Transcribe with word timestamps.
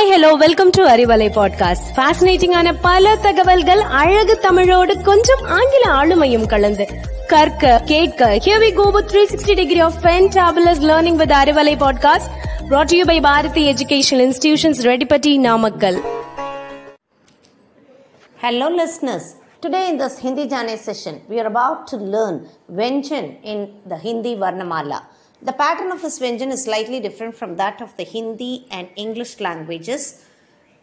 Hi 0.00 0.08
hello 0.12 0.28
welcome 0.42 0.70
to 0.76 0.82
Arivalai 0.92 1.26
podcast 1.36 1.88
ஃபேசினேட்டிங்கான 1.96 2.68
பல 2.84 3.14
தகவல்கள் 3.24 3.82
அழகு 4.00 4.34
தமிழோடு 4.44 4.92
கொஞ்சம் 5.08 5.42
ஆங்கில 5.56 5.84
ஆளுமையும் 5.98 6.46
கலந்து 6.52 6.84
கற்க 7.32 7.72
கேட்க 7.90 8.28
here 8.44 8.62
we 8.64 8.70
go 8.78 8.86
with 8.96 9.12
360 9.14 9.56
degree 9.60 9.80
of 9.86 9.98
fantabulous 10.04 10.82
learning 10.90 11.18
with 11.22 11.34
Arivalai 11.40 11.74
podcast 11.84 12.30
brought 12.70 12.90
to 12.92 12.98
you 13.00 13.06
by 13.10 13.18
Bharathi 13.28 13.64
educational 13.72 14.24
institutions 14.28 14.82
Reddipatti 14.90 15.34
Namakkal 15.48 15.98
Hello, 18.38 18.66
listeners. 18.72 19.24
Today, 19.62 19.84
in 19.90 19.96
this 19.98 20.16
Hindi 20.18 20.46
Jane 20.46 20.74
session, 20.80 21.14
we 21.30 21.36
are 21.42 21.48
about 21.48 21.78
to 21.88 21.96
learn 22.14 22.34
Vyanjan 22.78 23.24
in 23.44 23.58
the 23.86 23.98
Hindi 23.98 24.32
Varnamala. 24.42 24.98
The 25.43 25.53
pattern 25.53 25.91
of 25.91 26.03
this 26.03 26.19
Vyanjan 26.19 26.51
is 26.51 26.65
slightly 26.65 26.99
different 26.99 27.35
from 27.35 27.55
that 27.55 27.81
of 27.81 27.97
the 27.97 28.03
Hindi 28.03 28.67
and 28.69 28.87
English 28.95 29.39
languages. 29.39 30.23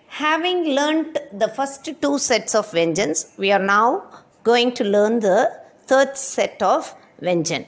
Having 0.08 0.74
learnt 0.74 1.16
the 1.32 1.48
first 1.48 1.88
two 2.02 2.18
sets 2.18 2.56
of 2.56 2.66
Vyanjans, 2.72 3.38
we 3.38 3.52
are 3.52 3.64
now 3.76 4.02
going 4.42 4.72
to 4.72 4.82
learn 4.82 5.20
the 5.20 5.52
third 5.86 6.16
set 6.16 6.60
of 6.60 6.92
Vyanjan. 7.22 7.66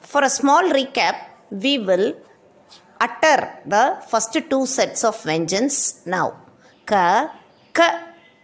For 0.00 0.22
a 0.22 0.28
small 0.28 0.64
recap, 0.64 1.16
we 1.50 1.78
will 1.78 2.14
utter 3.00 3.48
the 3.64 3.84
first 4.10 4.36
two 4.50 4.66
sets 4.66 5.04
of 5.04 5.16
Vyanjans 5.22 6.06
now. 6.06 6.36
Ka, 6.84 7.32
ka, 7.72 7.88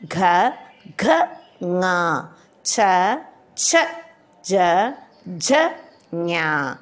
gha, 0.09 0.55
gha, 0.96 1.19
nga, 1.60 2.30
cha, 2.62 3.21
cha, 3.55 3.85
ja, 4.43 4.95
ja, 5.38 5.74
nya. 6.12 6.79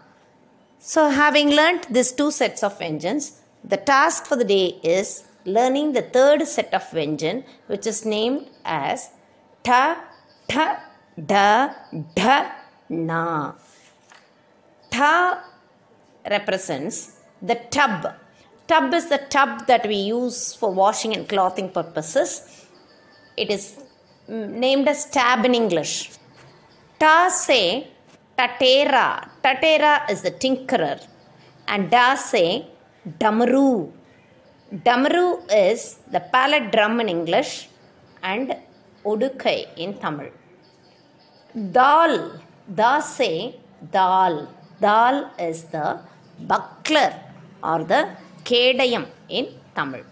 So, 0.84 1.10
having 1.10 1.50
learnt 1.50 1.92
these 1.94 2.10
two 2.10 2.32
sets 2.32 2.64
of 2.64 2.76
Vyanjans, 2.76 3.38
the 3.62 3.76
task 3.76 4.26
for 4.26 4.34
the 4.34 4.44
day 4.44 4.80
is 4.82 5.22
learning 5.44 5.92
the 5.92 6.02
third 6.02 6.44
set 6.44 6.74
of 6.74 6.82
Vyanjan, 6.90 7.44
which 7.68 7.86
is 7.86 8.04
named 8.04 8.48
as 8.64 9.10
ta, 9.62 10.02
ta, 10.48 10.82
da, 11.24 11.72
da, 12.16 12.50
na. 12.88 13.52
Ta 14.90 15.44
represents 16.28 17.20
the 17.40 17.54
tub. 17.70 18.12
Tub 18.66 18.92
is 18.92 19.08
the 19.08 19.18
tub 19.18 19.68
that 19.68 19.86
we 19.86 19.94
use 19.94 20.52
for 20.52 20.72
washing 20.72 21.14
and 21.14 21.28
clothing 21.28 21.68
purposes. 21.68 22.66
It 23.36 23.50
is 23.50 23.84
named 24.26 24.88
as 24.88 25.08
tab 25.10 25.44
in 25.44 25.54
English. 25.54 26.10
Ta 26.98 27.28
say 27.28 27.91
tatera. 28.42 29.28
Tatera 29.44 30.10
is 30.10 30.22
the 30.22 30.30
tinkerer. 30.30 31.00
And 31.68 31.90
da 31.90 32.14
say 32.14 32.66
damaru. 33.22 33.90
Damaru 34.86 35.26
is 35.66 35.98
the 36.10 36.20
pallet 36.20 36.72
drum 36.72 37.00
in 37.00 37.08
English 37.08 37.68
and 38.22 38.56
odukai 39.04 39.58
in 39.76 39.92
Tamil. 40.02 40.30
Dal. 41.76 42.14
Da 42.80 43.00
say 43.00 43.56
dal. 43.96 44.48
Dal 44.80 45.30
is 45.38 45.64
the 45.74 46.00
buckler 46.50 47.12
or 47.62 47.84
the 47.84 48.02
kedayam 48.44 49.06
in 49.28 49.46
Tamil. 49.76 50.04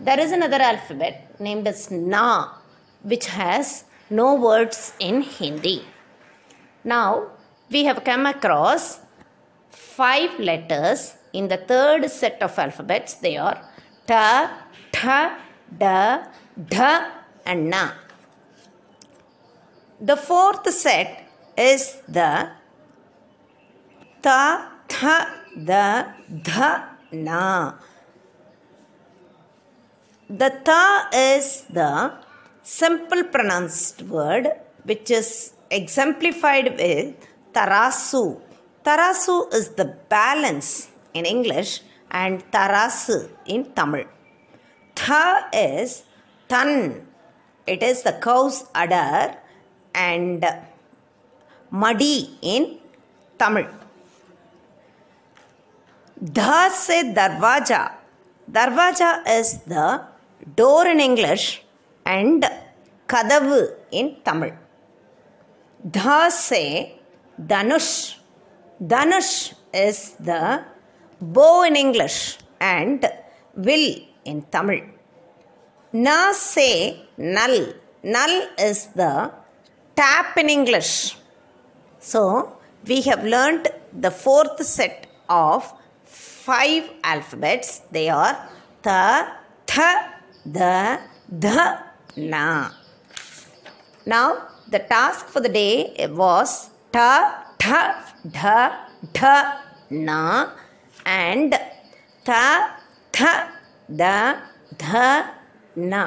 There 0.00 0.20
is 0.20 0.32
another 0.32 0.60
alphabet 0.70 1.16
named 1.40 1.66
as 1.66 1.90
Na, 1.90 2.52
which 3.02 3.26
has 3.26 3.84
no 4.10 4.34
words 4.34 4.94
in 4.98 5.22
Hindi. 5.22 5.78
Now, 6.84 7.10
we 7.70 7.84
have 7.84 8.04
come 8.04 8.26
across 8.26 9.00
five 9.70 10.38
letters 10.38 11.14
in 11.32 11.48
the 11.48 11.56
third 11.56 12.10
set 12.10 12.40
of 12.42 12.58
alphabets. 12.58 13.14
They 13.14 13.36
are 13.36 13.60
Ta, 14.06 14.66
Tha, 14.92 15.36
Da, 15.82 16.24
Dha, 16.74 17.10
and 17.44 17.70
Na. 17.70 17.90
The 20.00 20.16
fourth 20.16 20.68
set 20.72 21.24
is 21.56 21.98
the 22.06 22.50
Ta, 24.22 24.72
Tha, 24.88 25.16
Da, 25.64 26.04
Dha, 26.48 26.70
Na. 27.12 27.74
The 30.28 30.50
Ta 30.64 31.08
is 31.12 31.64
the 31.70 32.12
simple 32.62 33.24
pronounced 33.24 34.02
word 34.02 34.48
which 34.84 35.10
is 35.10 35.52
exemplified 35.70 36.76
with 36.78 37.14
Tarasu. 37.56 38.40
Tarasu 38.84 39.52
is 39.58 39.68
the 39.80 39.86
balance 40.14 40.88
in 41.14 41.24
English 41.24 41.80
and 42.10 42.44
Tarasu 42.52 43.18
in 43.46 43.64
Tamil. 43.76 44.04
Tha 44.94 45.48
is 45.52 46.04
Tan. 46.48 47.06
It 47.66 47.82
is 47.82 48.02
the 48.02 48.12
cow's 48.26 48.58
udder 48.74 49.36
and 49.94 50.44
Madi 51.70 52.38
in 52.42 52.78
Tamil. 53.38 53.66
Dha 56.38 56.68
se 56.82 56.98
darwaja. 57.14 57.82
Darwaja 58.50 59.10
is 59.38 59.58
the 59.72 60.02
door 60.54 60.86
in 60.86 61.00
English 61.00 61.62
and 62.04 62.44
kadavu 63.08 63.60
in 63.90 64.16
Tamil. 64.24 64.52
Dha 65.98 66.30
se 66.30 66.62
danush. 67.40 68.16
Danush 68.80 69.54
is 69.72 70.14
the 70.20 70.64
bow 71.20 71.62
in 71.62 71.76
English 71.76 72.38
and 72.60 73.08
will 73.54 73.88
in 74.24 74.42
Tamil. 74.42 74.82
Na 75.92 76.32
se 76.32 77.08
null. 77.16 77.74
Null 78.02 78.48
is 78.58 78.86
the 78.94 79.32
tap 79.96 80.36
in 80.36 80.48
English. 80.50 81.16
So, 81.98 82.58
we 82.86 83.00
have 83.02 83.24
learnt 83.24 83.66
the 83.92 84.10
fourth 84.10 84.64
set 84.64 85.06
of 85.28 85.72
five 86.04 86.84
alphabets. 87.02 87.82
They 87.90 88.08
are 88.08 88.36
tha, 88.82 89.32
tha, 89.66 89.90
da, 90.48 90.98
dha, 91.44 91.82
na. 92.16 92.70
Now, 94.04 94.48
the 94.70 94.78
task 94.78 95.26
for 95.26 95.40
the 95.40 95.48
day 95.48 96.06
was 96.10 96.70
ठ 96.92 96.98
ठ 97.60 97.64
ढ 98.26 98.38
ढ, 99.14 99.20
न 99.92 100.10
and 101.06 101.54
थ 102.26 102.30
थ, 103.14 103.22
द, 103.90 104.02
ध, 104.74 104.84
न. 105.78 106.06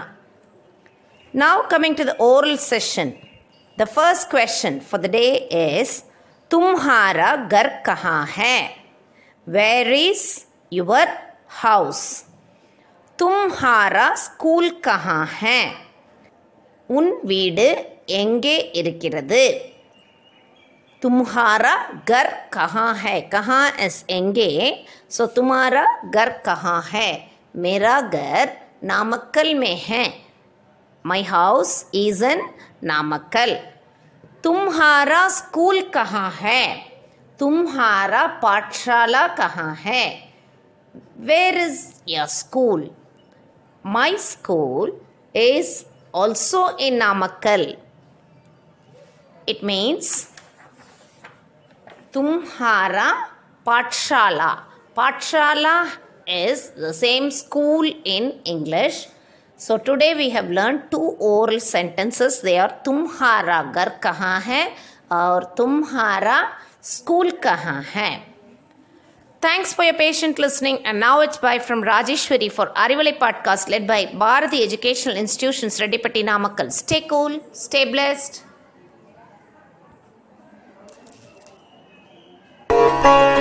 Now 1.33 1.61
coming 1.71 1.95
to 1.95 2.03
the 2.03 2.15
oral 2.21 2.55
session 2.57 3.11
the 3.77 3.85
first 3.87 4.29
question 4.29 4.79
for 4.89 5.01
the 5.01 5.09
day 5.11 5.25
is 5.61 6.01
तुम्हारा 6.51 7.35
घर 7.35 7.67
कहाँ 7.85 8.25
है 8.37 8.57
वेर 9.47 9.91
इज़ 9.93 10.25
युअर 10.71 11.17
हाउस 11.61 12.01
तुम्हारा 13.19 14.13
स्कूल 14.15 14.69
कहाँ 14.83 15.25
है 15.41 15.61
उन 16.89 17.05
वीड 17.25 17.59
எங்கே 18.21 18.55
இருக்கிறது 18.73 19.41
तुम्हारा 21.01 21.75
घर 22.09 22.27
कहाँ 22.53 22.93
है? 22.95 23.19
कहाँ 23.21 23.71
एस 23.79 24.05
एँगे? 24.09 24.85
सो 25.09 25.25
तुम्हारा 25.25 25.85
घर 26.05 26.29
कहाँ 26.45 26.81
है? 26.91 27.31
मेरा 27.55 27.99
घर 28.01 28.51
नामक्कल 28.83 29.53
में 29.55 29.75
है। 29.81 30.05
My 31.05 31.23
house 31.23 31.89
is 31.93 32.25
in 32.25 32.41
Namakkal. 32.83 33.55
तुम्हारा 34.43 35.27
स्कूल 35.29 35.81
कहाँ 35.93 36.29
है? 36.31 36.65
तुम्हारा 37.39 38.25
पाठशाला 38.43 39.27
कहाँ 39.27 39.75
है? 39.75 40.05
Where 41.19 41.57
is 41.57 41.85
your 42.07 42.27
school 42.27 42.89
my 43.85 44.17
school 44.17 44.99
is 45.35 45.83
also 46.15 46.69
in 46.77 46.95
Namakkal. 46.95 47.75
It 49.49 49.63
means 49.63 50.27
तुम्हारा 52.13 53.11
पाठशाला 53.65 54.53
पाठशाला 54.95 55.83
is 56.29 56.69
the 56.77 56.93
same 56.93 57.31
school 57.31 57.85
in 58.05 58.39
English. 58.45 59.07
So 59.57 59.77
today 59.77 60.13
we 60.15 60.29
have 60.29 60.49
learned 60.49 60.91
two 60.91 61.15
oral 61.19 61.59
sentences. 61.59 62.41
They 62.41 62.57
are 62.59 62.71
तुम्हारा 62.85 63.61
घर 63.73 63.89
कहाँ 64.03 64.39
है 64.41 64.63
और 65.11 65.43
तुम्हारा 65.57 66.37
school 66.83 67.31
कहाँ 67.43 67.81
है. 67.93 68.11
Thanks 69.41 69.73
for 69.73 69.83
your 69.85 69.93
patient 69.93 70.37
listening. 70.37 70.79
And 70.85 70.99
now 70.99 71.21
it's 71.21 71.37
bye 71.37 71.59
from 71.59 71.81
Rajeshwari 71.83 72.51
for 72.51 72.67
Arivalai 72.85 73.17
podcast 73.17 73.69
led 73.69 73.87
by 73.87 74.05
Bharati 74.13 74.61
Educational 74.63 75.17
Institutions, 75.17 75.79
Redipati 75.79 76.23
Namakkal. 76.23 76.71
Stay 76.71 77.01
cool, 77.01 77.39
stay 77.53 77.89
blessed. 77.91 78.43
Thank 83.01 83.37
you. 83.37 83.38